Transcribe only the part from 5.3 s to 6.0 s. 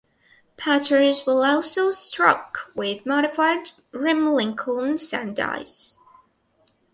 dies.